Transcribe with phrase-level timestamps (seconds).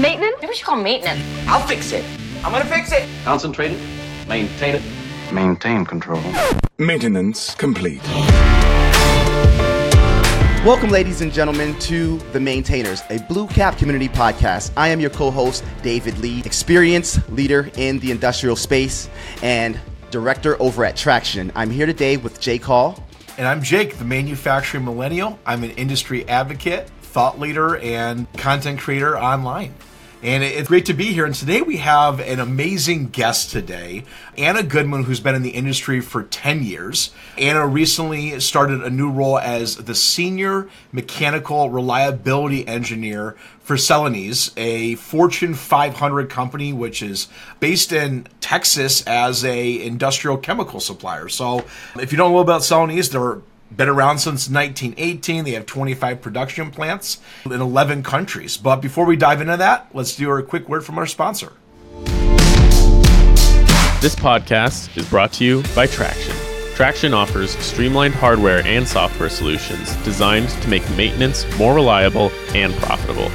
[0.00, 0.36] Maintenance?
[0.40, 1.20] Maybe we should call maintenance.
[1.48, 2.04] I'll fix it.
[2.44, 3.08] I'm gonna fix it.
[3.24, 3.80] Concentrate it,
[4.28, 4.82] maintain it,
[5.32, 6.22] maintain control.
[6.78, 8.00] Maintenance complete.
[10.64, 14.70] Welcome, ladies and gentlemen, to The Maintainers, a Blue Cap community podcast.
[14.76, 19.08] I am your co host, David Lee, experienced leader in the industrial space
[19.42, 19.80] and
[20.12, 21.50] director over at Tractian.
[21.56, 23.04] I'm here today with Jake Hall.
[23.36, 25.40] And I'm Jake, the manufacturing millennial.
[25.44, 29.74] I'm an industry advocate, thought leader, and content creator online.
[30.20, 31.24] And it's great to be here.
[31.24, 34.02] And today we have an amazing guest today,
[34.36, 37.12] Anna Goodman, who's been in the industry for 10 years.
[37.36, 44.96] Anna recently started a new role as the Senior Mechanical Reliability Engineer for Celanese, a
[44.96, 47.28] Fortune 500 company which is
[47.60, 51.28] based in Texas as a industrial chemical supplier.
[51.28, 51.64] So
[52.00, 53.40] if you don't know about Celanese, they're
[53.74, 55.44] been around since 1918.
[55.44, 58.56] They have 25 production plants in 11 countries.
[58.56, 61.52] But before we dive into that, let's do a quick word from our sponsor.
[64.00, 66.36] This podcast is brought to you by Tractian.
[66.76, 73.28] Tractian offers streamlined hardware and software solutions designed to make maintenance more reliable and profitable.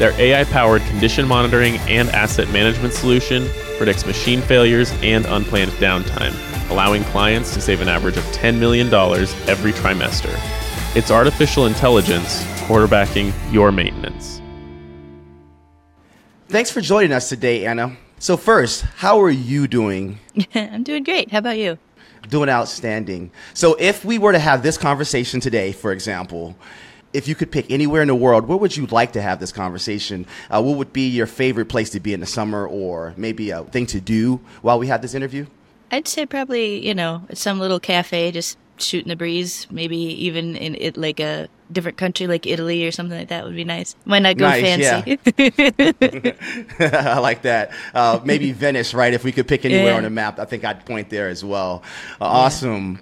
[0.00, 6.34] Their AI powered condition monitoring and asset management solution predicts machine failures and unplanned downtime
[6.70, 8.86] allowing clients to save an average of $10 million
[9.48, 10.32] every trimester.
[10.96, 14.40] It's artificial intelligence quarterbacking your maintenance.
[16.48, 17.96] Thanks for joining us today, Anna.
[18.18, 20.18] So, first, how are you doing?
[20.54, 21.30] I'm doing great.
[21.30, 21.78] How about you?
[22.28, 23.30] Doing outstanding.
[23.54, 26.56] So, if we were to have this conversation today, for example,
[27.12, 29.52] if you could pick anywhere in the world, where would you like to have this
[29.52, 30.26] conversation?
[30.50, 33.64] Uh, what would be your favorite place to be in the summer, or maybe a
[33.64, 35.46] thing to do while we have this interview?
[35.90, 40.74] I'd say probably, you know, some little cafe just shooting the breeze, maybe even in
[40.76, 43.96] it like a different country like Italy or something like that would be nice.
[44.04, 45.18] Might not go nice, fancy.
[45.36, 46.32] Yeah.
[47.14, 47.72] I like that.
[47.94, 49.12] Uh, maybe Venice, right?
[49.12, 49.96] If we could pick anywhere yeah.
[49.96, 51.82] on the map, I think I'd point there as well.
[52.20, 52.26] Uh, yeah.
[52.26, 53.00] Awesome.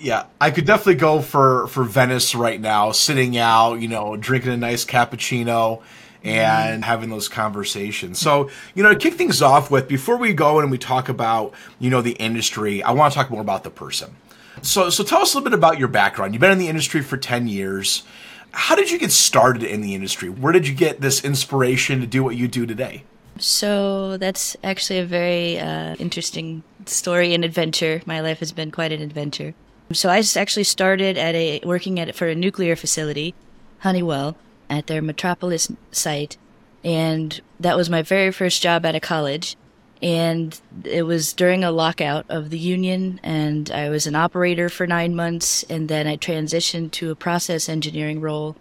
[0.00, 4.52] Yeah, I could definitely go for for Venice right now, sitting out, you know, drinking
[4.52, 5.82] a nice cappuccino
[6.24, 8.18] and having those conversations.
[8.18, 11.54] So, you know, to kick things off with, before we go and we talk about,
[11.78, 14.16] you know, the industry, I want to talk more about the person.
[14.62, 16.34] So, so tell us a little bit about your background.
[16.34, 18.02] You've been in the industry for 10 years.
[18.50, 20.28] How did you get started in the industry?
[20.28, 23.04] Where did you get this inspiration to do what you do today?
[23.38, 28.02] So, that's actually a very uh, interesting story and adventure.
[28.04, 29.54] My life has been quite an adventure.
[29.92, 33.34] So, I actually started at a working at for a nuclear facility,
[33.80, 34.36] Honeywell,
[34.68, 36.36] at their Metropolis site.
[36.84, 39.56] And that was my very first job at a college.
[40.02, 44.86] And it was during a lockout of the union, and I was an operator for
[44.86, 48.56] nine months, and then I transitioned to a process engineering role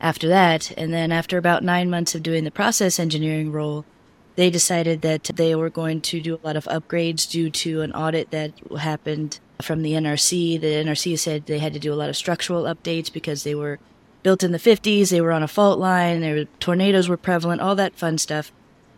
[0.00, 0.70] after that.
[0.78, 3.84] And then, after about nine months of doing the process engineering role,
[4.36, 7.92] they decided that they were going to do a lot of upgrades due to an
[7.92, 10.60] audit that happened from the NRC.
[10.60, 13.78] The NRC said they had to do a lot of structural updates because they were
[14.22, 15.10] built in the 50s.
[15.10, 16.20] They were on a fault line.
[16.22, 18.52] Were, tornadoes were prevalent, all that fun stuff,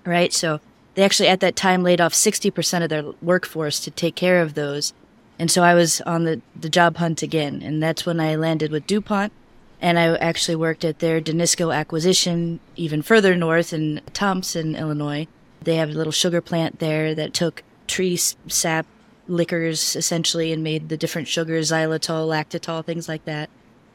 [0.04, 0.32] right?
[0.32, 0.60] So
[0.94, 4.54] they actually at that time laid off 60% of their workforce to take care of
[4.54, 4.93] those.
[5.38, 7.62] And so I was on the, the job hunt again.
[7.62, 9.32] And that's when I landed with DuPont.
[9.81, 15.27] And I actually worked at their Danisco acquisition even further north in Thomson, Illinois.
[15.62, 18.87] They have a little sugar plant there that took tree sap
[19.29, 23.51] liquors essentially and made the different sugars, xylitol, lactitol, things like that.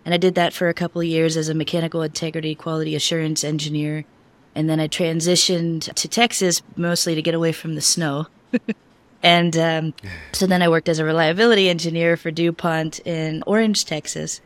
[0.05, 3.43] And I did that for a couple of years as a mechanical integrity quality assurance
[3.43, 4.05] engineer.
[4.53, 8.27] And then I transitioned to Texas mostly to get away from the snow.
[9.23, 9.93] and um,
[10.31, 14.41] so then I worked as a reliability engineer for DuPont in Orange, Texas.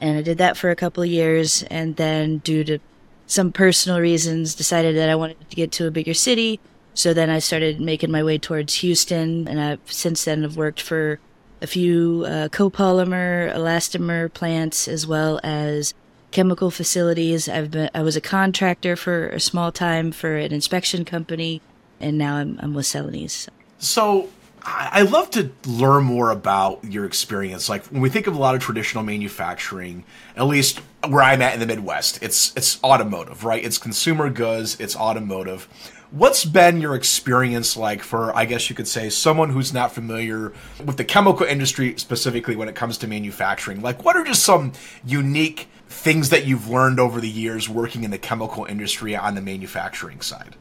[0.00, 1.62] And I did that for a couple of years.
[1.70, 2.78] And then, due to
[3.26, 6.60] some personal reasons, decided that I wanted to get to a bigger city.
[6.94, 9.48] So then I started making my way towards Houston.
[9.48, 11.18] And I've since then have worked for
[11.60, 15.94] a few uh, copolymer, elastomer plants, as well as
[16.30, 17.48] chemical facilities.
[17.48, 21.60] I've been I was a contractor for a small time for an inspection company,
[22.00, 23.48] and now I'm, I'm with Celanese.
[23.78, 24.28] So
[24.66, 27.68] I love to learn more about your experience.
[27.68, 30.04] Like when we think of a lot of traditional manufacturing,
[30.36, 33.62] at least where I'm at in the Midwest, it's it's automotive, right?
[33.62, 35.68] It's consumer goods, it's automotive.
[36.14, 40.52] What's been your experience like for, I guess you could say, someone who's not familiar
[40.84, 43.82] with the chemical industry specifically when it comes to manufacturing?
[43.82, 44.74] Like, what are just some
[45.04, 49.40] unique things that you've learned over the years working in the chemical industry on the
[49.40, 50.54] manufacturing side?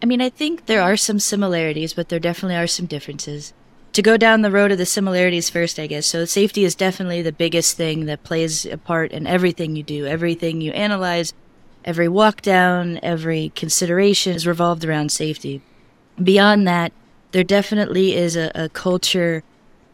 [0.00, 3.52] I mean, I think there are some similarities, but there definitely are some differences.
[3.94, 6.06] To go down the road of the similarities first, I guess.
[6.06, 10.06] So, safety is definitely the biggest thing that plays a part in everything you do,
[10.06, 11.34] everything you analyze,
[11.88, 15.62] every walk down, every consideration is revolved around safety.
[16.22, 16.92] Beyond that,
[17.32, 19.42] there definitely is a, a culture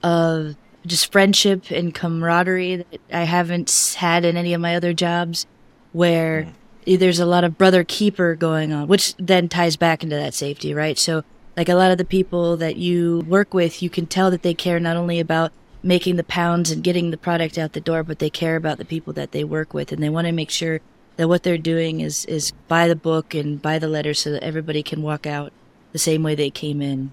[0.02, 5.46] of just friendship and camaraderie that I haven't had in any of my other jobs
[5.93, 6.52] where
[6.85, 6.96] hmm.
[6.96, 10.75] there's a lot of brother keeper going on, which then ties back into that safety,
[10.75, 10.99] right?
[10.99, 11.23] So,
[11.56, 14.55] like a lot of the people that you work with, you can tell that they
[14.55, 15.52] care not only about
[15.85, 18.85] making the pounds and getting the product out the door, but they care about the
[18.85, 20.81] people that they work with and they want to make sure
[21.16, 24.43] that what they're doing is, is by the book and by the letter so that
[24.43, 25.52] everybody can walk out
[25.93, 27.12] the same way they came in.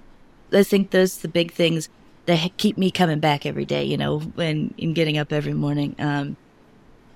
[0.53, 1.88] I think those are the big things
[2.25, 5.95] that keep me coming back every day, you know, and, and getting up every morning.
[6.00, 6.36] Um,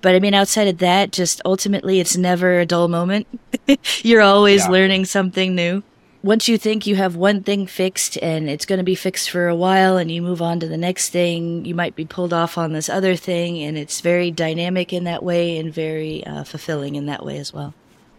[0.01, 3.27] but I mean, outside of that, just ultimately, it's never a dull moment.
[4.03, 4.71] You're always Yeah.
[4.71, 5.83] learning something new.
[6.25, 9.47] Once you think you have one thing fixed and it's going to be fixed for
[9.47, 12.57] a while and you move on to the next thing, you might be pulled off
[12.57, 13.61] on this other thing.
[13.61, 17.53] And it's very dynamic in that way and very uh, fulfilling in that way as
[17.53, 17.75] well.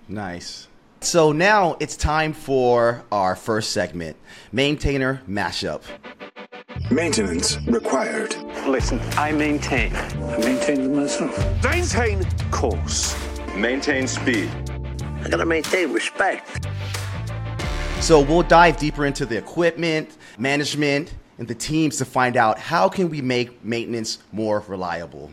[0.07, 0.69] Nice.
[1.01, 4.17] So now it's time for our first segment,
[4.53, 5.83] Maintainer Mashup.
[6.93, 8.37] Maintenance required.
[8.69, 9.93] Listen, I maintain.
[9.97, 11.37] I maintain myself.
[11.65, 13.17] Maintain course.
[13.57, 14.49] Maintain speed.
[15.25, 16.66] I gotta maintain respect.
[18.07, 22.89] So we'll dive deeper into the equipment, management, and the teams to find out how
[22.89, 25.33] can we make maintenance more reliable.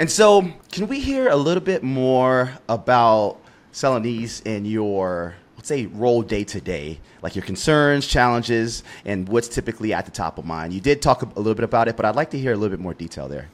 [0.00, 0.42] And so,
[0.72, 3.38] can we hear a little bit more about
[3.72, 9.46] Celanese and your, let's say, role day to day, like your concerns, challenges, and what's
[9.46, 10.72] typically at the top of mind?
[10.72, 12.76] You did talk a little bit about it, but I'd like to hear a little
[12.76, 13.50] bit more detail there.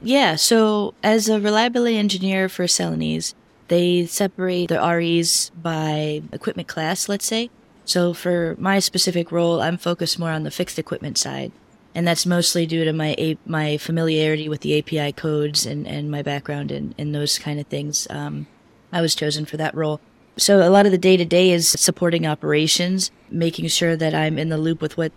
[0.00, 3.34] Yeah, so as a reliability engineer for Celanese,
[3.72, 7.48] they separate the REs by equipment class, let's say.
[7.86, 11.52] So for my specific role, I'm focused more on the fixed equipment side.
[11.94, 16.20] And that's mostly due to my my familiarity with the API codes and, and my
[16.20, 18.06] background in, in those kind of things.
[18.10, 18.46] Um,
[18.92, 20.00] I was chosen for that role.
[20.36, 24.38] So a lot of the day to day is supporting operations, making sure that I'm
[24.38, 25.12] in the loop with what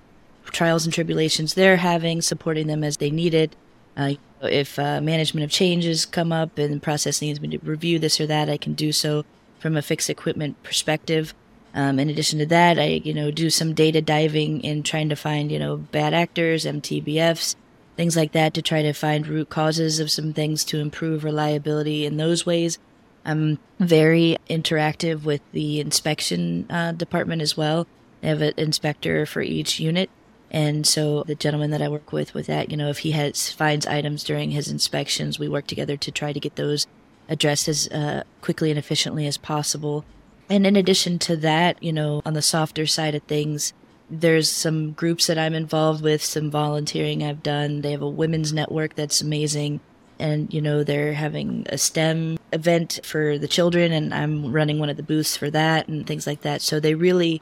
[0.46, 3.54] trials and tribulations they're having, supporting them as they need it.
[3.98, 4.14] Uh,
[4.46, 8.20] if uh, management of changes come up and the process needs me to review this
[8.20, 9.26] or that, I can do so
[9.60, 11.34] from a fixed equipment perspective.
[11.74, 15.16] Um, in addition to that, I you know do some data diving in trying to
[15.16, 17.56] find you know bad actors, MTBFs,
[17.98, 22.06] things like that to try to find root causes of some things to improve reliability
[22.06, 22.78] in those ways.
[23.26, 27.88] I'm very interactive with the inspection uh, department as well.
[28.22, 30.10] I have an inspector for each unit.
[30.52, 33.52] And so the gentleman that I work with with that, you know, if he has
[33.52, 36.88] finds items during his inspections, we work together to try to get those
[37.28, 40.06] addressed as uh, quickly and efficiently as possible.
[40.50, 43.74] And in addition to that, you know, on the softer side of things,
[44.10, 47.82] there's some groups that I'm involved with, some volunteering I've done.
[47.82, 49.80] They have a women's network that's amazing.
[50.20, 54.90] And, you know, they're having a STEM event for the children, and I'm running one
[54.90, 56.62] of the booths for that and things like that.
[56.62, 57.42] So they really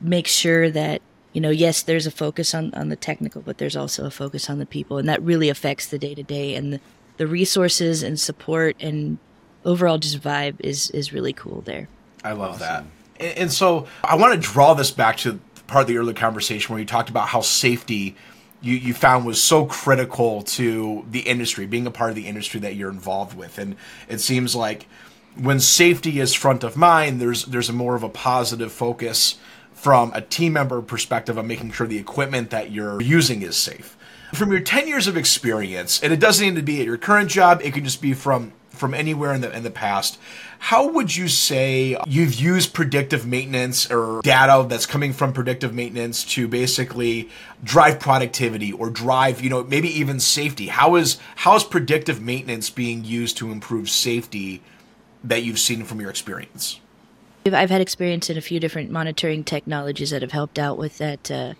[0.00, 1.02] make sure that,
[1.34, 4.48] you know, yes, there's a focus on, on the technical, but there's also a focus
[4.48, 4.98] on the people.
[4.98, 6.54] And that really affects the day to day.
[6.54, 6.80] And the,
[7.16, 9.18] the resources and support and
[9.64, 11.88] overall just vibe is, is really cool there.
[12.22, 12.84] I love that.
[13.18, 16.72] And, and so I want to draw this back to part of the earlier conversation
[16.72, 18.14] where you talked about how safety
[18.62, 22.60] you, you found was so critical to the industry, being a part of the industry
[22.60, 23.58] that you're involved with.
[23.58, 23.76] And
[24.08, 24.86] it seems like
[25.36, 29.36] when safety is front of mind, there's there's a more of a positive focus
[29.84, 33.98] from a team member perspective on making sure the equipment that you're using is safe.
[34.32, 37.30] From your 10 years of experience, and it doesn't need to be at your current
[37.30, 40.18] job, it can just be from from anywhere in the in the past.
[40.58, 46.24] How would you say you've used predictive maintenance or data that's coming from predictive maintenance
[46.32, 47.28] to basically
[47.62, 50.68] drive productivity or drive, you know, maybe even safety?
[50.68, 54.62] How is how is predictive maintenance being used to improve safety
[55.22, 56.80] that you've seen from your experience?
[57.52, 61.30] I've had experience in a few different monitoring technologies that have helped out with that
[61.30, 61.54] uh,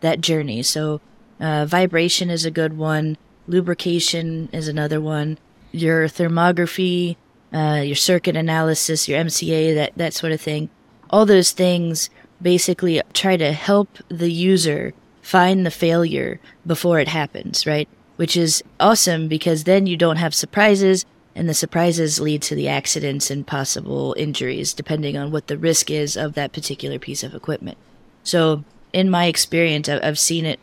[0.00, 0.62] that journey.
[0.62, 1.00] So,
[1.40, 3.16] uh, vibration is a good one.
[3.48, 5.38] Lubrication is another one.
[5.72, 7.16] Your thermography,
[7.52, 10.70] uh, your circuit analysis, your MCA, that that sort of thing.
[11.10, 12.10] All those things
[12.40, 17.88] basically try to help the user find the failure before it happens, right?
[18.16, 22.68] Which is awesome because then you don't have surprises and the surprises lead to the
[22.68, 27.34] accidents and possible injuries depending on what the risk is of that particular piece of
[27.34, 27.78] equipment.
[28.22, 30.60] So, in my experience, I've seen it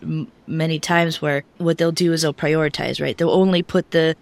[0.48, 3.18] many times where what they'll do is they'll prioritize, right?
[3.18, 4.16] They'll only put the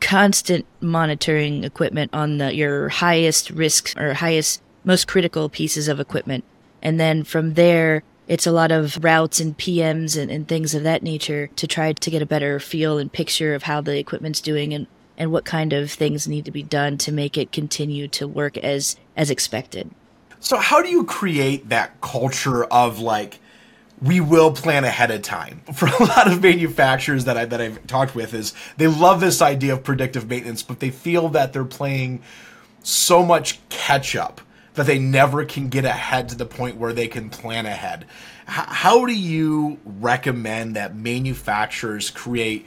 [0.00, 6.44] constant monitoring equipment on the your highest risk or highest most critical pieces of equipment.
[6.82, 10.82] And then from there, it's a lot of routes and PMs and, and things of
[10.82, 14.42] that nature to try to get a better feel and picture of how the equipment's
[14.42, 18.08] doing and and what kind of things need to be done to make it continue
[18.08, 19.90] to work as as expected.
[20.40, 23.40] So how do you create that culture of like
[24.02, 25.62] we will plan ahead of time.
[25.74, 29.40] For a lot of manufacturers that I that I've talked with is they love this
[29.40, 32.22] idea of predictive maintenance, but they feel that they're playing
[32.82, 34.40] so much catch up
[34.74, 38.04] that they never can get ahead to the point where they can plan ahead.
[38.48, 42.66] H- how do you recommend that manufacturers create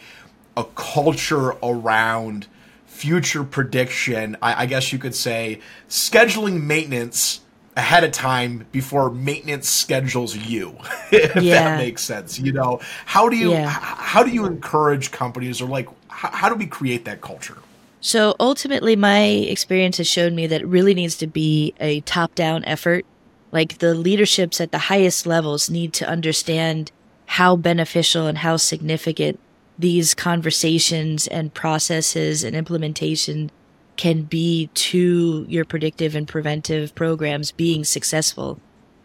[0.58, 2.48] a culture around
[2.86, 4.36] future prediction?
[4.42, 7.42] I, I guess you could say scheduling maintenance
[7.76, 10.76] ahead of time before maintenance schedules you
[11.12, 11.54] if Yeah.
[11.54, 13.70] that makes sense you know how do you Yeah.
[13.70, 17.58] how do you encourage companies or like h- how do we create that culture
[18.02, 19.22] So ultimately, my
[19.56, 23.06] experience has shown me that it really needs to be a top down effort.
[23.52, 26.92] Like the leaderships at the highest levels need to understand
[27.38, 29.40] how beneficial and how significant
[29.78, 33.52] these conversations and processes and implementation
[33.96, 38.60] can be to your predictive and preventive programs being successful.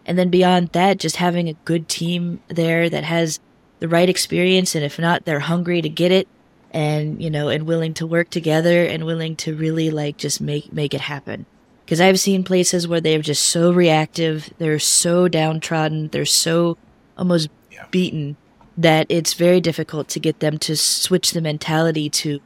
[0.05, 3.41] And then beyond that, just having a good team there that has
[3.81, 4.75] the right experience.
[4.75, 6.29] And if not, they're hungry to get it
[6.73, 10.73] and, you know, and willing to work together and willing to really like just make,
[10.73, 11.47] make it happen.
[11.87, 14.53] Cause I've seen places where they're just so reactive.
[14.59, 16.09] They're so downtrodden.
[16.09, 16.79] They're so
[17.19, 17.49] almost
[17.91, 18.37] beaten
[18.77, 22.41] that it's very difficult to get them to switch the mentality to,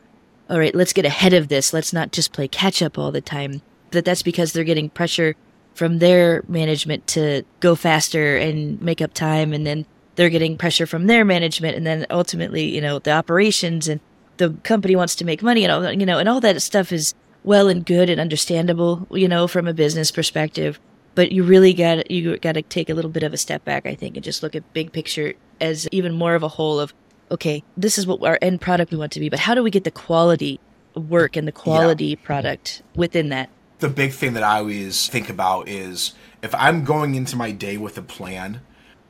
[0.50, 1.72] all right, let's get ahead of this.
[1.72, 3.62] Let's not just play catch up all the time.
[3.92, 5.36] That that's because they're getting pressure
[5.74, 9.52] from their management to go faster and make up time.
[9.52, 11.76] And then they're getting pressure from their management.
[11.76, 14.00] And then ultimately, you know, the operations and
[14.38, 16.92] the company wants to make money and all that, you know, and all that stuff
[16.92, 17.14] is
[17.44, 20.80] well and good and understandable, you know, from a business perspective.
[21.14, 23.86] But you really got you got to take a little bit of a step back,
[23.86, 26.94] I think, and just look at big picture as even more of a whole of,
[27.30, 29.70] okay, this is what our end product we want to be, but how do we
[29.70, 30.60] get the quality
[30.94, 33.50] work and the quality product within that?
[33.78, 37.76] the big thing that I always think about is if I'm going into my day
[37.76, 38.60] with a plan,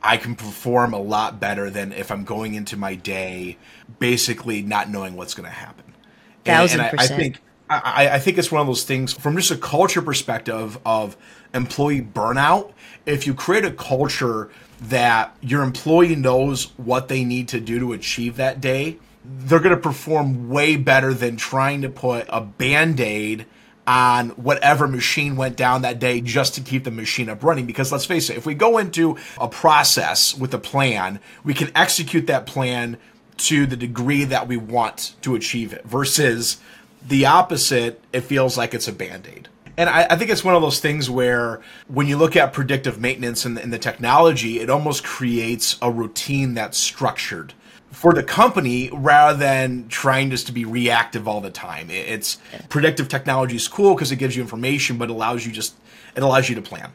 [0.03, 3.57] I can perform a lot better than if I'm going into my day
[3.99, 5.85] basically not knowing what's going to happen.
[5.85, 9.35] And- Thousand and I, I think I, I think it's one of those things from
[9.35, 11.17] just a culture perspective of
[11.53, 12.71] employee burnout.
[13.05, 14.49] If you create a culture
[14.81, 19.75] that your employee knows what they need to do to achieve that day, they're going
[19.75, 23.45] to perform way better than trying to put a band aid
[23.85, 27.65] on whatever machine went down that day just to keep the machine up running.
[27.65, 31.71] Because let's face it, if we go into a process with a plan, we can
[31.73, 32.97] execute that plan
[33.37, 36.57] to the degree that we want to achieve it versus
[37.05, 39.47] the opposite, it feels like it's a band aid.
[39.77, 42.99] And I, I think it's one of those things where when you look at predictive
[42.99, 47.53] maintenance and, and the technology, it almost creates a routine that's structured
[47.91, 51.89] for the company rather than trying just to be reactive all the time.
[51.89, 52.37] It's
[52.69, 55.75] predictive technology is cool because it gives you information, but allows you just
[56.15, 56.91] it allows you to plan.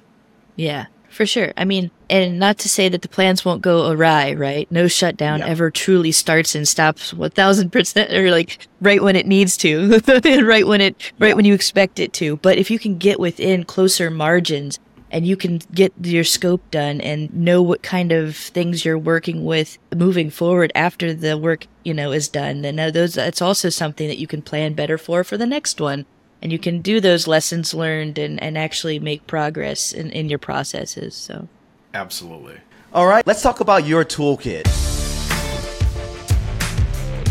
[0.57, 1.53] Yeah, for sure.
[1.57, 4.71] I mean, and not to say that the plans won't go awry, right?
[4.71, 5.47] No shutdown Yeah.
[5.47, 9.99] ever truly starts and stops one thousand percent, or like right when it needs to,
[10.45, 12.37] right when it, right when you expect it to.
[12.39, 14.79] But if you can get within closer margins
[15.11, 19.45] and you can get your scope done and know what kind of things you're working
[19.45, 23.69] with moving forward after the work you know is done, then uh, those that's also
[23.69, 26.07] something that you can plan better for for the next one
[26.43, 30.41] and you can do those lessons learned and, and actually make progress in, in your
[30.41, 31.15] processes.
[31.15, 31.49] So
[31.95, 32.57] Absolutely.
[32.93, 34.67] All right, let's talk about your toolkit.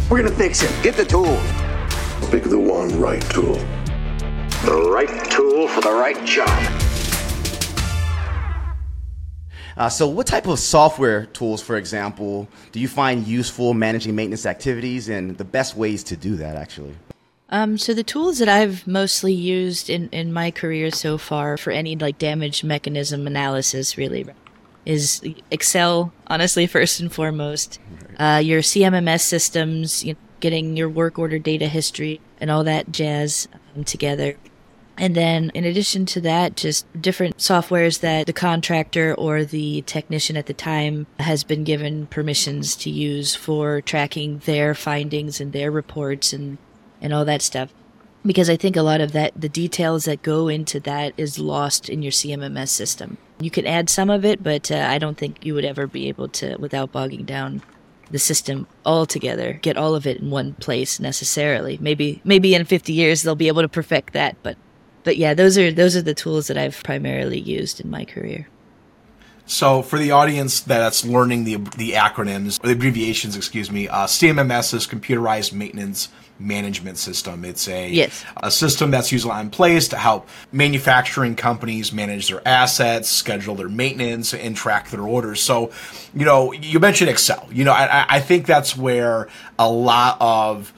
[0.10, 0.72] We're gonna fix it.
[0.82, 1.40] Get the tool.
[2.32, 3.56] Pick the one right tool.
[4.66, 6.50] The right tool for the right job.
[9.78, 14.46] Uh, so, what type of software tools, for example, do you find useful managing maintenance
[14.46, 16.94] activities and the best ways to do that, actually?
[17.52, 21.72] Um, so the tools that I've mostly used in, in my career so far for
[21.72, 24.26] any like damage mechanism analysis really
[24.86, 27.80] is Excel, honestly, first and foremost.
[28.18, 32.92] Uh, your CMMS systems, you know, getting your work order data history and all that
[32.92, 34.38] jazz um, together.
[34.98, 40.38] And then, in addition to that, just different softwares that the contractor or the technician
[40.38, 45.72] at the time has been given permissions to use for tracking their findings and their
[45.72, 46.58] reports and,
[47.02, 47.74] and all that stuff.
[48.24, 51.90] Because I think a lot of that, the details that go into that is lost
[51.90, 53.18] in your CMMS system.
[53.40, 56.08] You can add some of it, but uh, I don't think you would ever be
[56.08, 57.64] able to, without bogging down
[58.12, 61.80] the system altogether, get all of it in one place necessarily.
[61.82, 64.58] Maybe, maybe in 50 years they'll be able to perfect that, but
[65.04, 68.48] but yeah, those are those are the tools that I've primarily used in my career.
[69.46, 74.06] So for the audience that's learning the the acronyms or the abbreviations, excuse me, uh,
[74.06, 76.10] CMMS is computerized maintenance
[76.42, 77.46] management system.
[77.46, 78.24] It's a Yes.
[78.42, 83.70] a system that's usually in place to help manufacturing companies manage their assets, schedule their
[83.70, 85.42] maintenance, and track their orders.
[85.42, 85.72] So,
[86.14, 87.48] you know, you mentioned Excel.
[87.52, 90.74] You know, I, I- I think that's where a lot of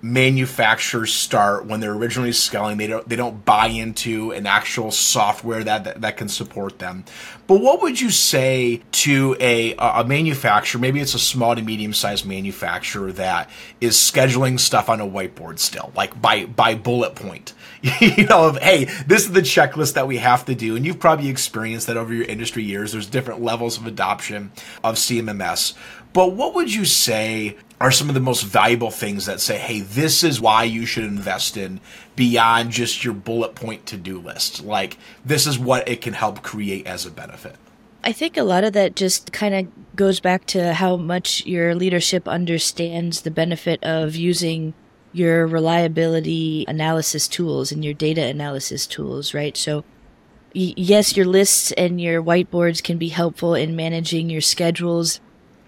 [0.00, 5.64] manufacturers start when they're originally scaling they don't they don't buy into an actual software
[5.64, 7.04] that, that that can support them.
[7.48, 11.92] But what would you say to a a manufacturer maybe it's a small to medium
[11.92, 13.50] sized manufacturer that
[13.80, 17.54] is scheduling stuff on a whiteboard still like by by bullet point?
[18.00, 20.98] You know of hey this is the checklist that we have to do and you've
[20.98, 22.92] probably experienced that over your industry years.
[22.92, 24.52] There's different levels of adoption
[24.84, 25.74] of CMMS
[26.12, 29.80] but what would you say are some of the most valuable things that say, hey,
[29.80, 31.80] this is why you should invest in
[32.16, 34.64] beyond just your bullet point to do list?
[34.64, 37.56] Like, this is what it can help create as a benefit.
[38.02, 41.74] I think a lot of that just kind of goes back to how much your
[41.74, 44.74] leadership understands the benefit of using
[45.12, 49.56] your reliability analysis tools and your data analysis tools, right?
[49.56, 49.84] So,
[50.54, 55.20] y- yes, your lists and your whiteboards can be helpful in managing your schedules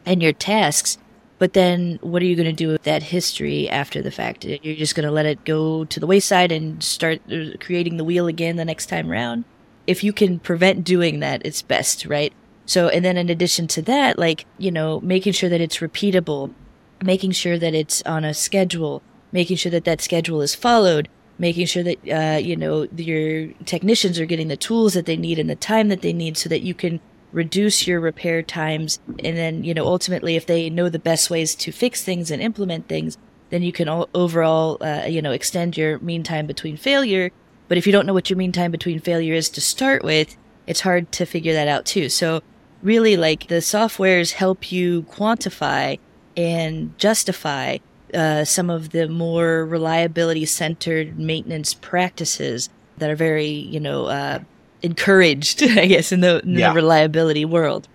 [0.07, 0.99] and your tasks,
[1.41, 4.45] but then what are you going to do with that history after the fact?
[4.45, 8.05] You're just going to let it go to the wayside and start uh, creating the
[8.05, 9.45] wheel again the next time around?
[9.91, 12.33] if you can prevent doing that, it's best, right?
[12.65, 16.55] So, and then in addition to that, like, you know, making sure that it's repeatable,
[17.03, 21.67] making sure that it's on a schedule, making sure that that schedule is followed, making
[21.67, 25.51] sure that, uh, you know, your technicians are getting the tools that they need and
[25.51, 27.01] the time that they need so that you can
[27.33, 28.99] reduce your repair times.
[29.07, 32.43] And then, you know, ultimately, if they know the best ways to fix things and
[32.43, 33.17] implement things,
[33.51, 37.31] then you can all, overall, uh, you know, extend your mean time between failure
[37.71, 40.37] but if you don't know what your mean time between failure is to start with,
[40.67, 42.09] it's hard to figure that out too.
[42.09, 42.43] So
[42.83, 46.01] really like the softwares help you quantify
[46.37, 47.79] and justify
[48.13, 54.41] uh, some of the more reliability centered maintenance practices that are very, you know, uh,
[54.83, 56.71] encouraged, I guess, in the, in Yeah.
[56.71, 57.89] the reliability world.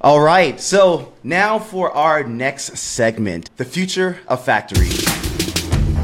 [0.00, 5.06] All right, so now for our next segment the future of factories.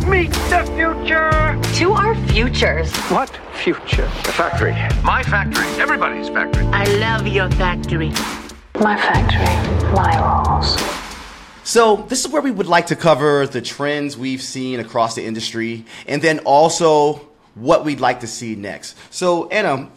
[0.07, 1.61] Meet the future!
[1.81, 2.91] To our futures.
[3.11, 4.07] What future?
[4.25, 4.73] The factory.
[5.03, 5.67] My factory.
[5.83, 6.65] Everybody's factory.
[6.67, 8.11] I love your factory.
[8.81, 10.77] My factory, my rules.
[11.65, 15.25] So, this is where we would like to cover the trends we've seen across the
[15.27, 17.17] industry and then also
[17.55, 18.97] what we'd like to see next.
[19.11, 19.91] So, Anna,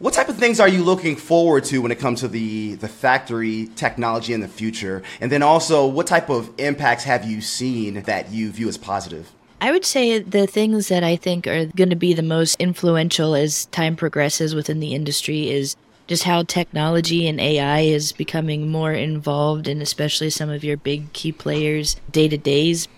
[0.00, 2.88] what type of things are you looking forward to when it comes to the, the
[2.88, 5.02] factory technology in the future?
[5.20, 9.30] And then also, what type of impacts have you seen that you view as positive?
[9.60, 13.34] I would say the things that I think are going to be the most influential
[13.34, 18.94] as time progresses within the industry is just how technology and AI is becoming more
[18.94, 22.88] involved in especially some of your big key players day to days.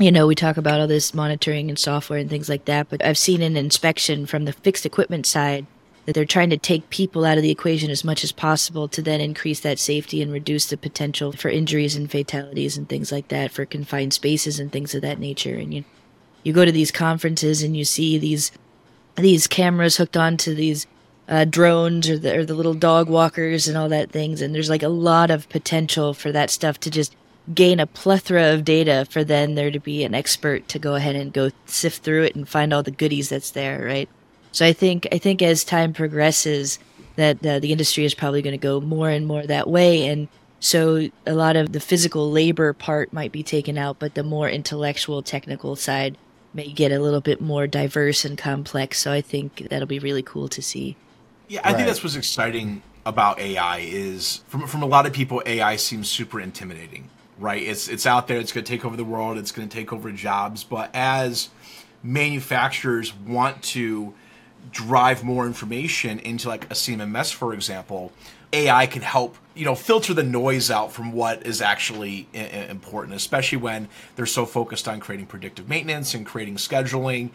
[0.00, 3.04] You know, we talk about all this monitoring and software and things like that, but
[3.04, 5.64] I've seen an inspection from the fixed equipment side
[6.06, 9.02] that they're trying to take people out of the equation as much as possible to
[9.02, 13.28] then increase that safety and reduce the potential for injuries and fatalities and things like
[13.28, 15.56] that for confined spaces and things of that nature.
[15.56, 15.84] And you
[16.42, 18.50] you go to these conferences and you see these
[19.16, 20.86] these cameras hooked onto these
[21.28, 24.70] uh, drones or the, or the little dog walkers and all that things and there's
[24.70, 27.14] like a lot of potential for that stuff to just
[27.54, 31.14] gain a plethora of data for then there to be an expert to go ahead
[31.14, 34.08] and go sift through it and find all the goodies that's there right
[34.52, 36.78] so i think i think as time progresses
[37.16, 40.28] that uh, the industry is probably going to go more and more that way and
[40.60, 44.48] so a lot of the physical labor part might be taken out but the more
[44.50, 46.18] intellectual technical side
[46.54, 50.22] may get a little bit more diverse and complex so i think that'll be really
[50.24, 50.98] cool to see
[51.48, 51.74] Yeah, I Right.
[51.74, 56.10] think that's what's exciting about AI is from from a lot of people, AI seems
[56.10, 57.62] super intimidating, right?
[57.62, 59.92] It's it's out there, it's going to take over the world, it's going to take
[59.92, 61.50] over jobs, but as
[62.02, 64.14] manufacturers want to
[64.72, 68.12] drive more information into like a CMMS, for example,
[68.52, 72.38] AI can help you know filter the noise out from what is actually i-
[72.70, 77.30] important, especially when they're so focused on creating predictive maintenance and creating scheduling.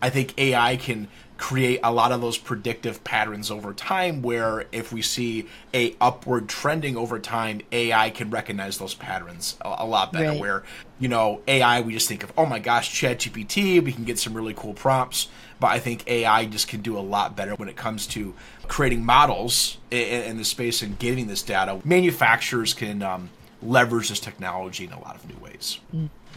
[0.00, 4.92] I think AI can create a lot of those predictive patterns over time where if
[4.92, 10.12] we see a upward trending over time ai can recognize those patterns a, a lot
[10.12, 10.40] better Right.
[10.40, 10.64] where
[10.98, 14.18] you know ai we just think of oh my gosh chat gpt we can get
[14.18, 15.28] some really cool prompts
[15.60, 18.34] but i think ai just can do a lot better when it comes to
[18.68, 21.80] creating models in, in the space and getting this data.
[21.84, 23.30] Manufacturers can um,
[23.62, 25.80] leverage this technology in a lot of new ways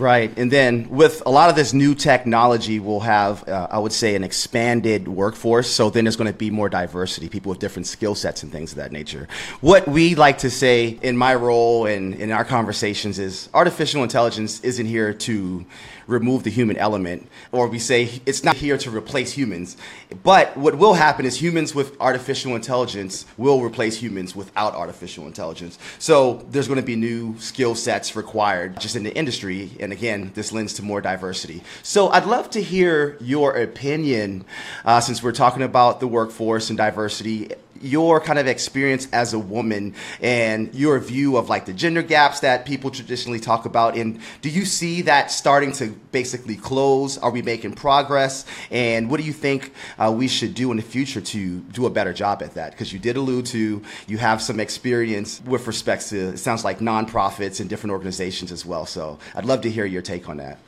[0.01, 0.35] Right.
[0.35, 4.15] And then with a lot of this new technology, we'll have, uh, I would say,
[4.15, 5.69] an expanded workforce.
[5.69, 8.71] So then there's going to be more diversity, people with different skill sets and things
[8.71, 9.27] of that nature.
[9.59, 14.59] What we like to say in my role and in our conversations is artificial intelligence
[14.61, 15.67] isn't here to
[16.07, 19.77] remove the human element, or we say it's not here to replace humans.
[20.23, 25.79] But what will happen is humans with artificial intelligence will replace humans without artificial intelligence.
[25.99, 29.71] So there's going to be new skill sets required just in the industry.
[29.79, 31.63] And again, this lends to more diversity.
[31.83, 34.45] So I'd love to hear your opinion
[34.85, 37.51] uh, since we're talking about the workforce and diversity
[37.83, 42.41] your kind of experience as a woman and your view of like the gender gaps
[42.41, 47.17] that people traditionally talk about and do you see that starting to basically close?
[47.17, 48.45] Are we making progress?
[48.69, 51.89] And what do you think uh, we should do in the future to do a
[51.89, 52.71] better job at that?
[52.71, 56.79] Because you did allude to you have some experience with respect to it sounds like
[56.79, 58.85] nonprofits and different organizations as well.
[58.85, 60.59] So i'd love to hear your take on that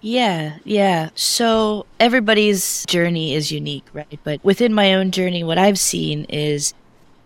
[0.00, 1.10] yeah, yeah.
[1.14, 4.18] So everybody's journey is unique, right?
[4.22, 6.74] But within my own journey, what I've seen is,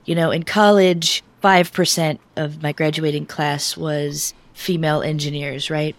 [0.04, 5.96] you know, in college, 5% of my graduating class was female engineers, right?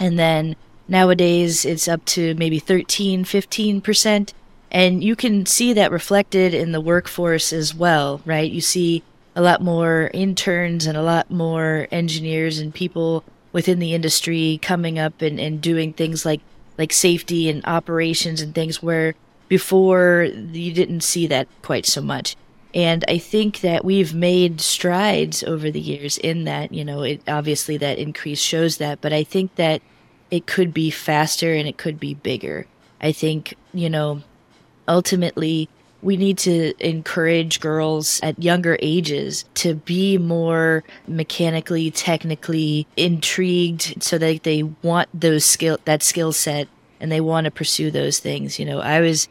[0.00, 0.56] And then
[0.88, 4.32] nowadays it's up to maybe 13, 15%.
[4.70, 8.50] And you can see that reflected in the workforce as well, right?
[8.50, 9.02] You see
[9.36, 14.98] a lot more interns and a lot more engineers and people within the industry coming
[14.98, 16.40] up and, and doing things like
[16.76, 19.14] like safety and operations and things where
[19.48, 22.36] before you didn't see that quite so much.
[22.74, 27.22] And I think that we've made strides over the years in that, you know, it
[27.26, 29.82] obviously that increase shows that, but I think that
[30.30, 32.66] it could be faster and it could be bigger.
[33.00, 34.22] I think, you know,
[34.86, 35.68] ultimately
[36.02, 44.18] we need to encourage girls at younger ages to be more mechanically technically intrigued so
[44.18, 46.68] that they want those skill that skill set
[47.00, 49.28] and they want to pursue those things you know i was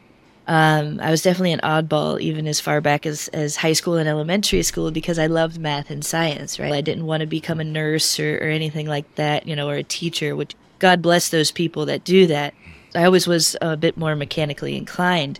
[0.48, 4.08] um, I was definitely an oddball even as far back as, as high school and
[4.08, 6.72] elementary school because I loved math and science, right?
[6.72, 9.74] I didn't want to become a nurse or, or anything like that, you know, or
[9.74, 12.54] a teacher, which God bless those people that do that.
[12.94, 15.38] I always was a bit more mechanically inclined.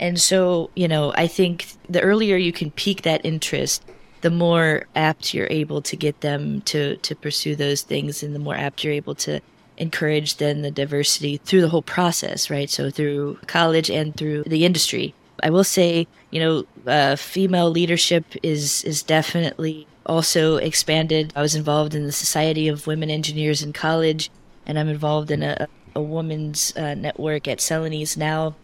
[0.00, 3.84] And so, you know, I think the earlier you can pique that interest,
[4.20, 8.40] the more apt you're able to get them to to pursue those things and the
[8.40, 9.40] more apt you're able to
[9.76, 12.68] encourage then the diversity through the whole process, right?
[12.68, 15.14] So through college and through the industry.
[15.40, 21.32] I will say, you know, uh, female leadership is is definitely also expanded.
[21.36, 24.30] I was involved in the Society of Women Engineers in college,
[24.66, 28.56] and I'm involved in a, a women's uh, network at Celanese now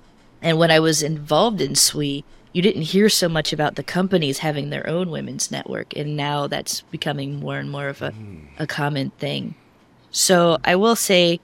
[0.45, 4.39] and when I was involved in SWE, you didn't hear so much about the companies
[4.39, 5.97] having their own women's network.
[5.97, 8.47] And now that's becoming more and more of a, mm.
[8.59, 9.55] a common thing.
[10.11, 11.41] So I will say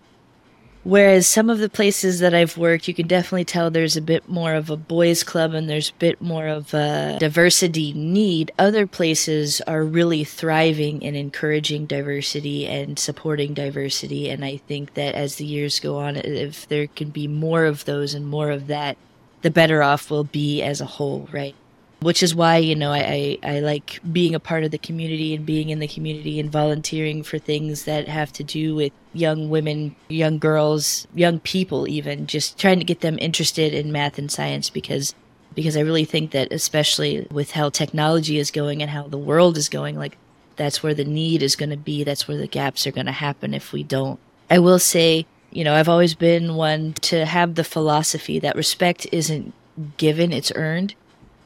[0.82, 4.28] Whereas some of the places that I've worked, you can definitely tell there's a bit
[4.28, 8.50] more of a boys' club and there's a bit more of a diversity need.
[8.58, 14.30] Other places are really thriving in encouraging diversity and supporting diversity.
[14.30, 17.84] And I think that as the years go on, if there can be more of
[17.84, 18.96] those and more of that,
[19.42, 21.54] the better off we'll be as a whole, right?
[22.00, 25.34] Which is why you know I, I, I like being a part of the community
[25.34, 29.50] and being in the community and volunteering for things that have to do with young
[29.50, 34.30] women young girls young people even just trying to get them interested in math and
[34.30, 35.14] science because
[35.54, 39.56] because i really think that especially with how technology is going and how the world
[39.56, 40.16] is going like
[40.56, 42.04] that's where the need is going to be.
[42.04, 44.20] That's where the gaps are going to happen if we don't.
[44.50, 49.06] I will say you know i've always been one to have the philosophy that respect
[49.12, 49.52] isn't
[49.96, 50.94] given it's earned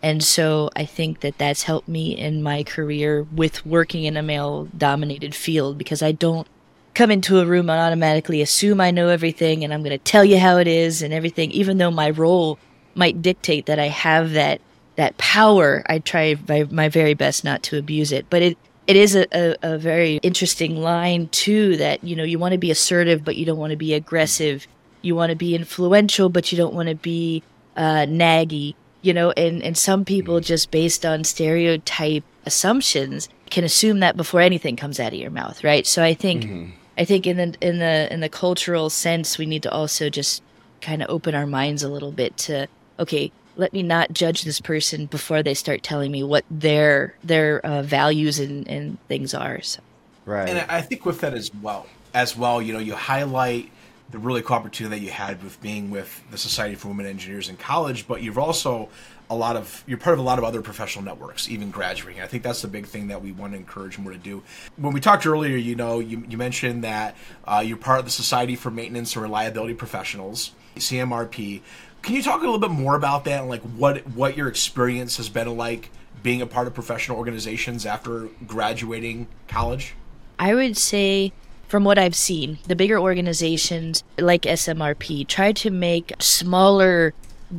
[0.04, 4.22] and so I think that that's helped me in my career with working in a
[4.22, 6.46] male dominated field because I don't
[6.92, 10.22] come into a room and automatically assume I know everything and I'm going to tell
[10.22, 12.58] you how it is and everything, even though my role
[12.94, 14.60] might dictate that I have that
[14.96, 15.82] that power.
[15.86, 19.26] I try my, my very best not to abuse it, but it it is a,
[19.32, 23.36] a, a very interesting line too that you know you want to be assertive but
[23.36, 24.66] you don't want to be aggressive.
[25.00, 27.42] You want to be influential but you don't want to be
[27.74, 30.44] uh, naggy you know, and, and some people mm-hmm.
[30.44, 35.62] just based on stereotype assumptions can assume that before anything comes out of your mouth,
[35.62, 35.86] right?
[35.86, 36.70] So I think mm-hmm.
[36.96, 40.42] I think in the in the in the cultural sense we need to also just
[40.80, 42.66] kind of open our minds a little bit to
[42.98, 47.60] okay, let me not judge this person before they start telling me what their their
[47.60, 49.60] uh, values and, and things are.
[49.60, 49.80] So.
[50.24, 50.48] Right.
[50.48, 53.70] And I think with that as well, as well, you know, you highlight
[54.14, 57.48] the really cool opportunity that you had with being with the Society for Women Engineers
[57.48, 58.88] in college, but you've also
[59.28, 62.22] a lot of you're part of a lot of other professional networks, even graduating.
[62.22, 64.44] I think that's the big thing that we want to encourage more to do.
[64.76, 68.12] When we talked earlier, you know, you, you mentioned that uh, you're part of the
[68.12, 71.62] Society for Maintenance and Reliability Professionals, SMRP.
[72.02, 75.16] Can you talk a little bit more about that and like what what your experience
[75.16, 75.90] has been like
[76.22, 79.94] being a part of professional organizations after graduating college?
[80.38, 81.32] I would say
[81.74, 87.14] from what I've seen, the bigger organizations like SMRP try to make smaller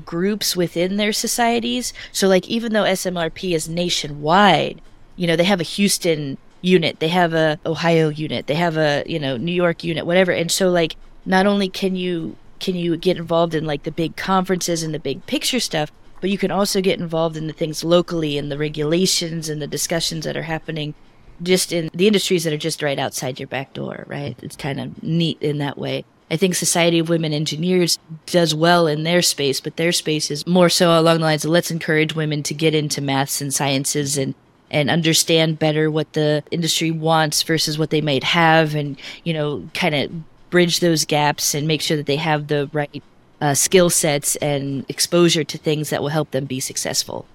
[0.06, 1.91] groups within their societies.
[2.13, 4.80] So, like, even though SMRP is nationwide,
[5.17, 9.04] you know, they have a Houston unit, they have a Ohio unit, they have a
[9.06, 10.32] you know New York unit, whatever.
[10.32, 14.15] And so, like, not only can you can you get involved in like the big
[14.15, 17.84] conferences and the big picture stuff, but you can also get involved in the things
[17.84, 20.93] locally and the regulations and the discussions that are happening
[21.41, 24.37] just in the industries that are just right outside your back door, right?
[24.41, 26.05] It's kind of neat in that way.
[26.31, 30.45] I think Society of Women Engineers does well in their space, but their space is
[30.47, 34.17] more so along the lines of let's encourage women to get into maths and sciences
[34.17, 34.33] and
[34.71, 39.69] and understand better what the industry wants versus what they might have and you know
[39.75, 40.11] kind of
[40.49, 43.03] bridge those gaps and make sure that they have the right
[43.41, 47.25] uh, skill sets and exposure to things that will help them be successful.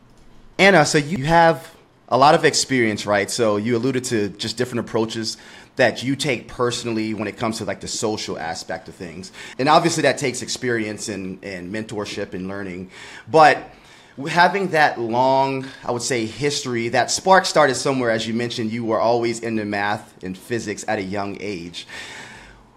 [0.58, 1.74] Anna, so you have
[2.10, 3.30] a lot of experience, right?
[3.30, 5.36] So you alluded to just different approaches
[5.76, 9.30] that you take personally when it comes to like the social aspect of things.
[9.58, 12.90] And obviously that takes experience and, and mentorship and learning.
[13.30, 13.70] But
[14.28, 18.84] having that long, I would say, history, that spark started somewhere, as you mentioned, you
[18.84, 21.86] were always into math and physics at a young age.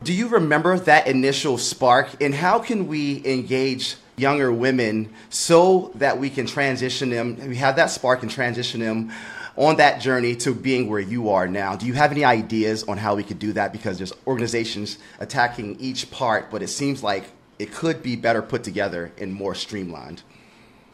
[0.03, 2.21] Do you remember that initial spark?
[2.21, 7.75] And how can we engage younger women so that we can transition them, we have
[7.75, 9.11] that spark and transition them
[9.55, 11.75] on that journey to being where you are now.
[11.75, 13.71] Do you have any ideas on how we could do that?
[13.71, 17.25] Because there's organizations attacking each part, but it seems like
[17.59, 20.23] it could be better put together and more streamlined.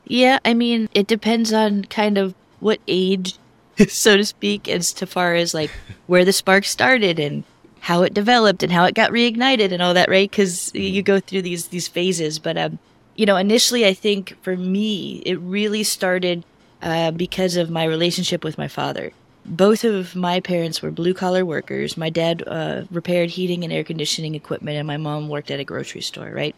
[0.05, 3.35] Yeah, I mean, it depends on kind of what age,
[3.87, 5.71] so to speak, as to far as like
[6.07, 7.43] where the spark started and
[7.81, 10.29] how it developed and how it got reignited and all that, right?
[10.29, 12.39] Because you go through these these phases.
[12.39, 12.79] But um,
[13.19, 16.45] you know, initially, I think for me, it really started
[16.81, 19.11] uh, because of my relationship with my father.
[19.45, 21.97] Both of my parents were blue collar workers.
[21.97, 25.65] My dad uh, repaired heating and air conditioning equipment, and my mom worked at a
[25.65, 26.55] grocery store, right?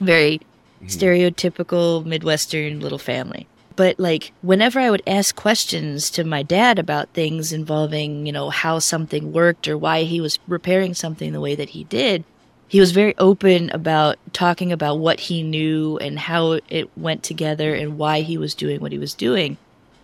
[0.00, 0.86] Very mm-hmm.
[0.86, 3.46] stereotypical Midwestern little family.
[3.76, 8.48] But like, whenever I would ask questions to my dad about things involving, you know,
[8.48, 12.24] how something worked or why he was repairing something the way that he did,
[12.68, 17.74] he was very open about talking about what he knew and how it went together
[17.74, 19.56] and why he was doing what he was doing.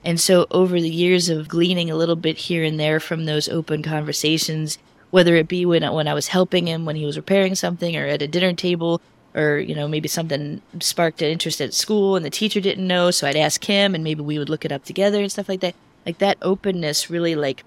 [0.03, 3.49] And so over the years of gleaning a little bit here and there from those
[3.51, 4.79] open conversations,
[5.11, 8.07] whether it be when when I was helping him when he was repairing something or
[8.07, 9.01] at a dinner table
[9.35, 13.11] or you know maybe something sparked an interest at school and the teacher didn't know
[13.11, 15.61] so I'd ask him and maybe we would look it up together and stuff like
[15.61, 15.75] that.
[16.07, 17.63] Like that openness really like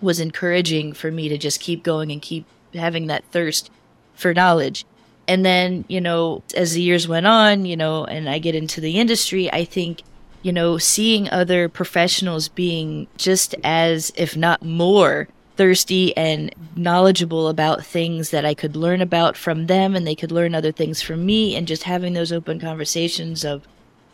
[0.00, 3.70] was encouraging for me to just keep going and keep having that thirst
[4.14, 4.84] for knowledge.
[5.28, 8.80] And then, you know, as the years went on, you know, and I get into
[8.80, 10.02] the industry, I think,
[10.42, 17.84] you know, seeing other professionals being just as, if not more, thirsty and knowledgeable about
[17.84, 21.24] things that I could learn about from them and they could learn other things from
[21.24, 23.66] me and just having those open conversations of,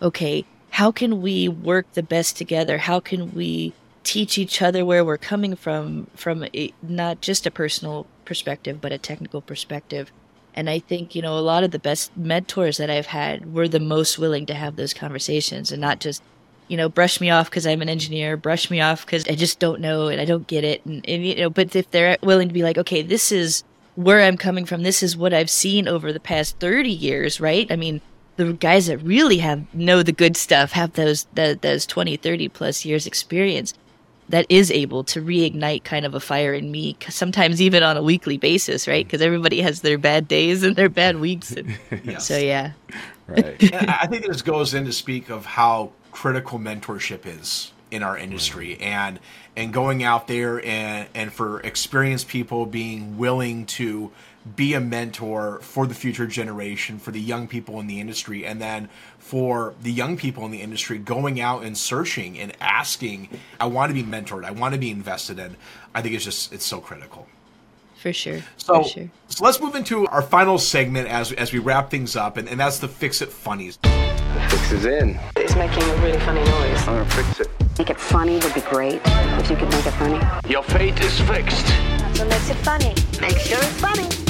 [0.02, 2.78] okay, how can we work the best together?
[2.78, 3.72] How can we
[4.08, 8.90] teach each other where we're coming from, from a, not just a personal perspective, but
[8.90, 10.10] a technical perspective.
[10.54, 13.68] And I think, you know, a lot of the best mentors that I've had were
[13.68, 16.22] the most willing to have those conversations and not just,
[16.68, 19.58] you know, brush me off because I'm an engineer, brush me off because I just
[19.58, 20.86] don't know and I don't get it.
[20.86, 23.62] And, and, you know, but if they're willing to be like, okay, this is
[23.94, 27.70] where I'm coming from, this is what I've seen over the past 30 years, right?
[27.70, 28.00] I mean,
[28.36, 32.48] the guys that really have know the good stuff have those the, those 20 30
[32.48, 33.74] plus years experience
[34.28, 38.02] that is able to reignite kind of a fire in me sometimes even on a
[38.02, 39.04] weekly basis right?
[39.04, 39.08] Mm.
[39.08, 42.26] Because everybody has their bad days and their bad weeks and yes.
[42.26, 42.72] so yeah.
[43.26, 43.56] Right.
[43.74, 48.76] I think this goes in to speak of how critical mentorship is in our industry
[48.80, 48.84] mm.
[48.84, 49.18] and
[49.56, 54.10] and going out there and and for experienced people being willing to
[54.56, 58.60] be a mentor for the future generation, for the young people in the industry, and
[58.60, 58.88] then
[59.28, 63.28] for the young people in the industry going out and searching and asking,
[63.60, 65.54] I want to be mentored, I want to be invested in.
[65.94, 67.26] I think it's just it's so critical.
[67.96, 68.40] For sure.
[68.56, 69.10] So, for sure.
[69.26, 72.58] so let's move into our final segment as as we wrap things up, and, and
[72.58, 73.76] that's the fix it funnies.
[73.82, 75.20] The fix is in.
[75.36, 76.80] It's making a really funny noise.
[76.88, 77.48] I'm gonna fix it.
[77.78, 80.26] Make it funny would be great if you could make it funny.
[80.48, 81.66] Your fate is fixed.
[81.66, 82.94] That's what makes it funny.
[83.20, 84.27] Make sure it's funny.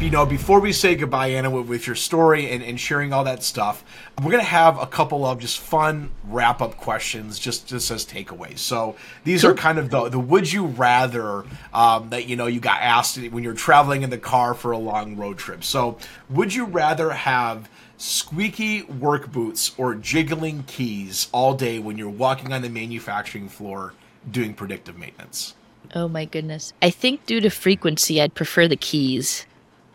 [0.00, 3.24] You know, before we say goodbye, Anna, with, with your story and, and sharing all
[3.24, 3.84] that stuff,
[4.18, 8.06] we're going to have a couple of just fun wrap up questions just, just as
[8.06, 8.58] takeaways.
[8.60, 12.60] So these are kind of the, the would you rather um, that, you know, you
[12.60, 15.62] got asked when you're traveling in the car for a long road trip.
[15.62, 15.98] So
[16.30, 22.54] would you rather have squeaky work boots or jiggling keys all day when you're walking
[22.54, 23.92] on the manufacturing floor
[24.30, 25.54] doing predictive maintenance?
[25.94, 26.72] Oh my goodness.
[26.80, 29.44] I think due to frequency, I'd prefer the keys.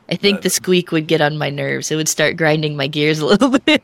[0.10, 1.89] I think the squeak would get on my nerves.
[1.91, 3.82] It would start grinding my gears a little bit.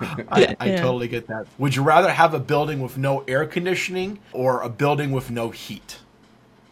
[0.00, 0.80] I, I Yeah.
[0.80, 1.46] totally get that.
[1.58, 5.50] Would you rather have a building with no air conditioning or a building with no
[5.50, 5.98] heat?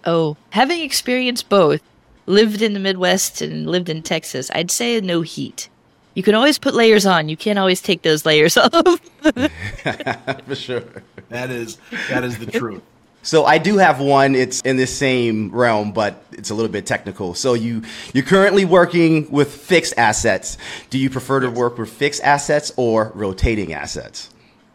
[0.05, 1.81] oh, having experienced both,
[2.27, 5.69] lived in the Midwest and lived in Texas, I'd say no heat.
[6.15, 7.29] You can always put layers on.
[7.29, 8.73] You can't always take those layers off.
[9.23, 10.83] For sure.
[11.29, 11.79] That is
[12.09, 12.83] that is the truth.
[13.23, 14.35] So I do have one.
[14.35, 17.35] It's in the same realm, but it's a little bit technical.
[17.35, 17.83] So you
[18.13, 20.59] you're currently working with fixed assets.
[20.91, 24.29] Do you prefer to work with fixed assets or rotating assets?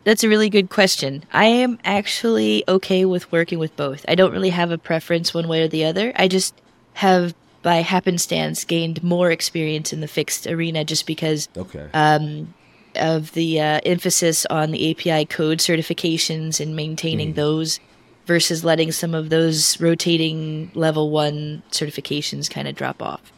[0.05, 1.25] That's a really good question.
[1.33, 4.05] I am actually okay with working with both.
[4.07, 6.13] I don't really have a preference one way or the other.
[6.15, 6.55] I just
[6.93, 11.87] have, by happenstance, gained more experience in the fixed arena just because Okay.
[11.93, 12.53] um,
[12.95, 17.81] of the uh, emphasis on the API code certifications and maintaining those
[18.27, 23.31] versus letting some of those rotating level one certifications kind of drop off.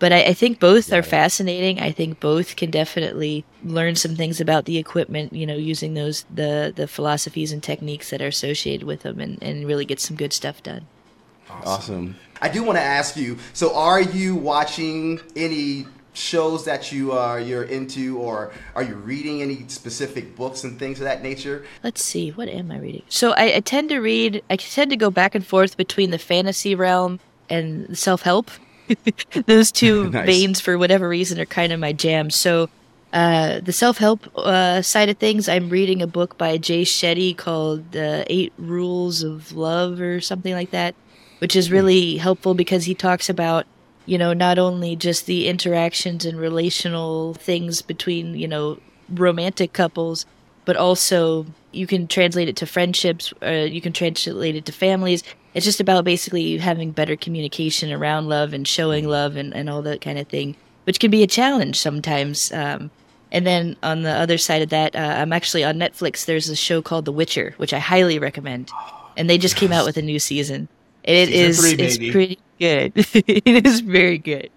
[0.00, 1.78] But I, I think both are fascinating.
[1.78, 6.24] I think both can definitely learn some things about the equipment, you know, using those
[6.34, 10.16] the the philosophies and techniques that are associated with them and, and really get some
[10.16, 10.86] good stuff done.
[11.64, 12.16] Awesome.
[12.40, 13.36] I do want to ask you.
[13.52, 19.42] So, are you watching any shows that you are you're into, or are you reading
[19.42, 21.64] any specific books and things of that nature?
[21.82, 23.02] Let's see, what am I reading?
[23.08, 26.18] So I, I tend to read, I tend to go back and forth between the
[26.18, 28.50] fantasy realm and self help.
[29.46, 30.26] Those two Nice.
[30.26, 32.30] veins, for whatever reason, are kind of my jam.
[32.30, 32.68] So
[33.12, 37.36] uh, the self help uh, side of things, I'm reading a book by Jay Shetty
[37.36, 40.94] called uh, Eight Rules of Love or something like that,
[41.38, 43.66] which is really helpful because he talks about
[44.10, 48.76] you know, not only just the interactions and relational things between, you know,
[49.08, 50.26] romantic couples,
[50.64, 55.22] but also you can translate it to friendships, uh, you can translate it to families.
[55.54, 59.82] It's just about basically having better communication around love and showing love and, and all
[59.82, 62.50] that kind of thing, which can be a challenge sometimes.
[62.50, 62.90] Um,
[63.30, 66.24] and then on the other side of that, uh, I'm actually on Netflix.
[66.24, 68.72] There's a show called The Witcher, which I highly recommend.
[69.16, 70.66] And they just came out with a new season.
[71.04, 72.92] It Season is three, it's pretty good.
[72.96, 74.50] it is very good.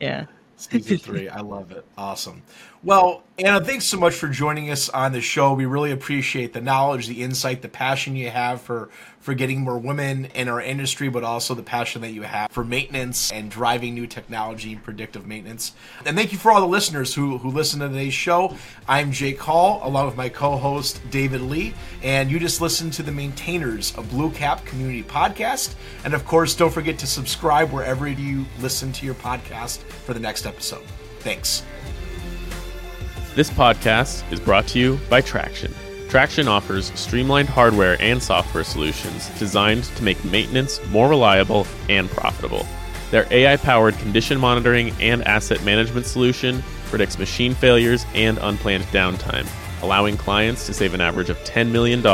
[0.00, 0.26] Yeah.
[0.56, 1.28] Season three.
[1.28, 1.86] I love it.
[1.98, 2.42] Awesome.
[2.82, 5.52] Well, Anna, thanks so much for joining us on the show.
[5.52, 8.88] We really appreciate the knowledge, the insight, the passion you have for
[9.20, 12.64] for getting more women in our industry, but also the passion that you have for
[12.64, 15.72] maintenance and driving new technology and predictive maintenance.
[16.06, 18.56] And thank you for all the listeners who who listen to today's show.
[18.88, 23.12] I'm Jake Hall, along with my co-host David Lee, and you just listened to the
[23.12, 25.74] maintainers of Blue Cap Community Podcast.
[26.04, 30.20] And of course, don't forget to subscribe wherever you listen to your podcast for the
[30.20, 30.86] next episode.
[31.18, 31.62] Thanks.
[33.36, 35.72] This podcast is brought to you by Tractian.
[36.08, 42.66] Tractian offers streamlined hardware and software solutions designed to make maintenance more reliable and profitable.
[43.12, 49.46] Their AI powered condition monitoring and asset management solution predicts machine failures and unplanned downtime,
[49.80, 52.04] allowing clients to save an average of $10 million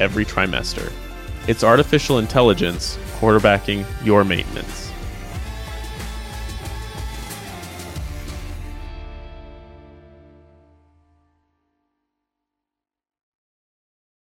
[0.00, 0.92] every trimester.
[1.48, 4.89] It's artificial intelligence quarterbacking your maintenance.